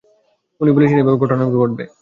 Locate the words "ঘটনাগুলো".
1.23-1.57